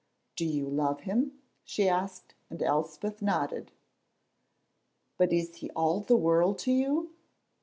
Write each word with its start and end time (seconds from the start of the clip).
"Do 0.35 0.45
you 0.47 0.67
love 0.67 1.01
him?" 1.01 1.33
she 1.63 1.87
asked, 1.87 2.33
and 2.49 2.63
Elspeth 2.63 3.21
nodded. 3.21 3.71
"But 5.19 5.31
is 5.31 5.57
he 5.57 5.69
all 5.75 5.99
the 5.99 6.17
world 6.17 6.57
to 6.65 6.71
you?" 6.71 7.11